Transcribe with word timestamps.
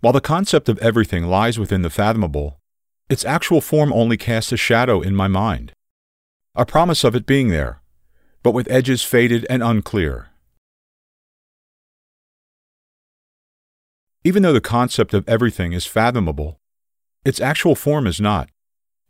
While 0.00 0.12
the 0.12 0.20
concept 0.20 0.68
of 0.68 0.78
everything 0.78 1.26
lies 1.26 1.58
within 1.58 1.82
the 1.82 1.90
fathomable, 1.90 2.60
its 3.08 3.24
actual 3.24 3.60
form 3.60 3.92
only 3.92 4.16
casts 4.16 4.52
a 4.52 4.56
shadow 4.56 5.00
in 5.00 5.16
my 5.16 5.26
mind. 5.26 5.72
A 6.54 6.64
promise 6.64 7.02
of 7.02 7.16
it 7.16 7.26
being 7.26 7.48
there, 7.48 7.82
but 8.44 8.52
with 8.52 8.70
edges 8.70 9.02
faded 9.02 9.44
and 9.50 9.60
unclear. 9.60 10.28
Even 14.22 14.44
though 14.44 14.52
the 14.52 14.60
concept 14.60 15.14
of 15.14 15.28
everything 15.28 15.72
is 15.72 15.84
fathomable, 15.86 16.60
its 17.24 17.40
actual 17.40 17.74
form 17.74 18.06
is 18.06 18.20
not. 18.20 18.50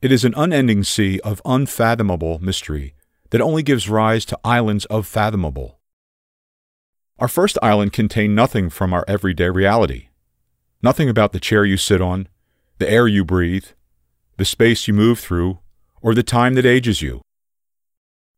It 0.00 0.10
is 0.10 0.24
an 0.24 0.32
unending 0.36 0.84
sea 0.84 1.20
of 1.20 1.42
unfathomable 1.44 2.38
mystery 2.38 2.94
that 3.28 3.42
only 3.42 3.62
gives 3.62 3.90
rise 3.90 4.24
to 4.26 4.38
islands 4.42 4.86
of 4.86 5.06
fathomable. 5.06 5.80
Our 7.18 7.28
first 7.28 7.58
island 7.62 7.92
contained 7.92 8.34
nothing 8.34 8.70
from 8.70 8.94
our 8.94 9.04
everyday 9.06 9.50
reality. 9.50 10.08
Nothing 10.82 11.08
about 11.08 11.32
the 11.32 11.40
chair 11.40 11.64
you 11.64 11.76
sit 11.76 12.00
on, 12.00 12.28
the 12.78 12.88
air 12.88 13.08
you 13.08 13.24
breathe, 13.24 13.66
the 14.36 14.44
space 14.44 14.86
you 14.86 14.94
move 14.94 15.18
through, 15.18 15.58
or 16.00 16.14
the 16.14 16.22
time 16.22 16.54
that 16.54 16.66
ages 16.66 17.02
you. 17.02 17.20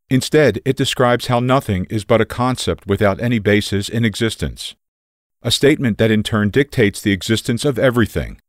Instead, 0.08 0.60
it 0.64 0.76
describes 0.76 1.26
how 1.26 1.38
nothing 1.38 1.86
is 1.90 2.04
but 2.04 2.20
a 2.20 2.24
concept 2.24 2.86
without 2.86 3.20
any 3.20 3.38
basis 3.38 3.88
in 3.88 4.04
existence, 4.04 4.74
a 5.42 5.50
statement 5.50 5.98
that 5.98 6.10
in 6.10 6.22
turn 6.22 6.50
dictates 6.50 7.00
the 7.00 7.12
existence 7.12 7.64
of 7.64 7.78
everything, 7.78 8.40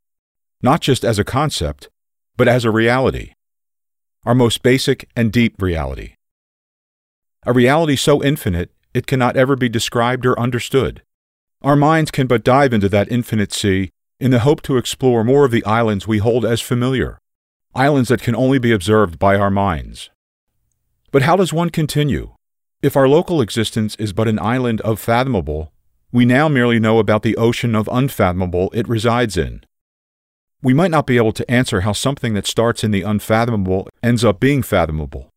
not 0.61 0.81
just 0.81 1.03
as 1.03 1.19
a 1.19 1.23
concept, 1.23 1.89
but 2.37 2.47
as 2.47 2.65
a 2.65 2.71
reality, 2.71 3.33
our 4.25 4.33
most 4.33 4.63
basic 4.63 5.09
and 5.15 5.31
deep 5.31 5.61
reality. 5.61 6.15
A 7.45 7.53
reality 7.53 7.95
so 7.95 8.23
infinite 8.23 8.71
it 8.93 9.05
cannot 9.05 9.35
ever 9.35 9.55
be 9.55 9.69
described 9.69 10.25
or 10.25 10.39
understood. 10.39 11.01
Our 11.63 11.75
minds 11.75 12.09
can 12.09 12.25
but 12.25 12.43
dive 12.43 12.73
into 12.73 12.89
that 12.89 13.11
infinite 13.11 13.53
sea 13.53 13.91
in 14.19 14.31
the 14.31 14.39
hope 14.39 14.63
to 14.63 14.77
explore 14.77 15.23
more 15.23 15.45
of 15.45 15.51
the 15.51 15.63
islands 15.63 16.07
we 16.07 16.17
hold 16.17 16.43
as 16.43 16.59
familiar, 16.59 17.19
islands 17.75 18.09
that 18.09 18.23
can 18.23 18.35
only 18.35 18.57
be 18.57 18.71
observed 18.71 19.19
by 19.19 19.35
our 19.35 19.51
minds. 19.51 20.09
But 21.11 21.21
how 21.21 21.35
does 21.35 21.53
one 21.53 21.69
continue? 21.69 22.33
If 22.81 22.95
our 22.95 23.07
local 23.07 23.41
existence 23.41 23.95
is 23.97 24.11
but 24.11 24.27
an 24.27 24.39
island 24.39 24.81
of 24.81 24.99
fathomable, 24.99 25.71
we 26.11 26.25
now 26.25 26.47
merely 26.47 26.79
know 26.79 26.97
about 26.97 27.21
the 27.21 27.37
ocean 27.37 27.75
of 27.75 27.87
unfathomable 27.91 28.71
it 28.73 28.89
resides 28.89 29.37
in. 29.37 29.63
We 30.63 30.73
might 30.73 30.91
not 30.91 31.05
be 31.05 31.17
able 31.17 31.33
to 31.33 31.49
answer 31.49 31.81
how 31.81 31.93
something 31.93 32.33
that 32.33 32.47
starts 32.47 32.83
in 32.83 32.91
the 32.91 33.03
unfathomable 33.03 33.87
ends 34.01 34.23
up 34.23 34.39
being 34.39 34.63
fathomable, 34.63 35.29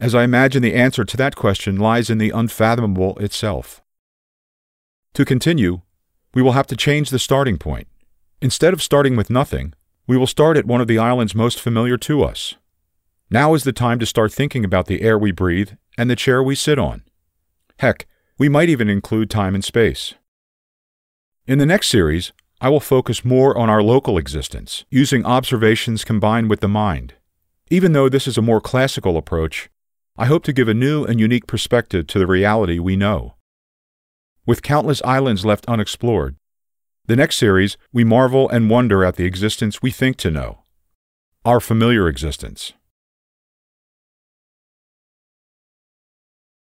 as 0.00 0.14
I 0.14 0.24
imagine 0.24 0.62
the 0.62 0.74
answer 0.74 1.04
to 1.04 1.16
that 1.18 1.36
question 1.36 1.76
lies 1.76 2.10
in 2.10 2.18
the 2.18 2.30
unfathomable 2.30 3.16
itself. 3.18 3.81
To 5.14 5.26
continue, 5.26 5.82
we 6.32 6.40
will 6.40 6.52
have 6.52 6.66
to 6.68 6.76
change 6.76 7.10
the 7.10 7.18
starting 7.18 7.58
point. 7.58 7.86
Instead 8.40 8.72
of 8.72 8.82
starting 8.82 9.14
with 9.14 9.28
nothing, 9.28 9.74
we 10.06 10.16
will 10.16 10.26
start 10.26 10.56
at 10.56 10.64
one 10.64 10.80
of 10.80 10.86
the 10.86 10.98
islands 10.98 11.34
most 11.34 11.60
familiar 11.60 11.98
to 11.98 12.22
us. 12.22 12.54
Now 13.30 13.52
is 13.52 13.64
the 13.64 13.74
time 13.74 13.98
to 13.98 14.06
start 14.06 14.32
thinking 14.32 14.64
about 14.64 14.86
the 14.86 15.02
air 15.02 15.18
we 15.18 15.30
breathe 15.30 15.72
and 15.98 16.08
the 16.08 16.16
chair 16.16 16.42
we 16.42 16.54
sit 16.54 16.78
on. 16.78 17.02
Heck, 17.78 18.06
we 18.38 18.48
might 18.48 18.70
even 18.70 18.88
include 18.88 19.28
time 19.28 19.54
and 19.54 19.62
space. 19.62 20.14
In 21.46 21.58
the 21.58 21.66
next 21.66 21.88
series, 21.88 22.32
I 22.62 22.70
will 22.70 22.80
focus 22.80 23.22
more 23.22 23.56
on 23.58 23.68
our 23.68 23.82
local 23.82 24.16
existence, 24.16 24.86
using 24.88 25.26
observations 25.26 26.04
combined 26.04 26.48
with 26.48 26.60
the 26.60 26.68
mind. 26.68 27.14
Even 27.68 27.92
though 27.92 28.08
this 28.08 28.26
is 28.26 28.38
a 28.38 28.42
more 28.42 28.62
classical 28.62 29.18
approach, 29.18 29.68
I 30.16 30.24
hope 30.24 30.42
to 30.44 30.54
give 30.54 30.68
a 30.68 30.74
new 30.74 31.04
and 31.04 31.20
unique 31.20 31.46
perspective 31.46 32.06
to 32.06 32.18
the 32.18 32.26
reality 32.26 32.78
we 32.78 32.96
know 32.96 33.34
with 34.46 34.62
countless 34.62 35.02
islands 35.04 35.44
left 35.44 35.64
unexplored. 35.66 36.36
The 37.06 37.16
next 37.16 37.36
series, 37.36 37.76
we 37.92 38.04
marvel 38.04 38.48
and 38.48 38.70
wonder 38.70 39.04
at 39.04 39.16
the 39.16 39.24
existence 39.24 39.82
we 39.82 39.90
think 39.90 40.16
to 40.18 40.30
know, 40.30 40.62
our 41.44 41.60
familiar 41.60 42.08
existence. 42.08 42.72